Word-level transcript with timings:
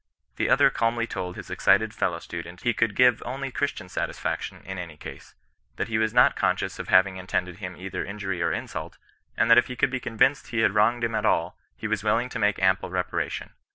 The 0.37 0.49
other 0.49 0.71
calmly 0.71 1.05
told 1.05 1.35
his 1.35 1.51
excited 1.51 1.93
fellow 1.93 2.17
student 2.17 2.61
he 2.61 2.73
could 2.73 2.95
give 2.95 3.21
only 3.23 3.51
Christian 3.51 3.87
satisfaction 3.87 4.63
in 4.65 4.79
any 4.79 4.97
<;ase; 5.05 5.35
that 5.75 5.89
he 5.89 5.99
was 5.99 6.11
not 6.11 6.35
conscious 6.35 6.79
of 6.79 6.87
having 6.87 7.17
intended 7.17 7.57
him 7.59 7.77
either 7.77 8.03
injury 8.03 8.41
or 8.41 8.51
insult, 8.51 8.97
and 9.37 9.47
that 9.51 9.59
if 9.59 9.67
he 9.67 9.75
could 9.75 9.91
be 9.91 9.99
convinced 9.99 10.47
he 10.47 10.61
had 10.61 10.73
wronged 10.73 11.03
him 11.03 11.13
at 11.13 11.23
all, 11.27 11.55
he 11.75 11.87
was 11.87 12.03
willing 12.03 12.29
to 12.29 12.39
make 12.39 12.57
ample 12.57 12.89
reparation. 12.89 13.51